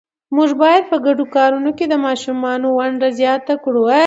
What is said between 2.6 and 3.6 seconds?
ونډه زیات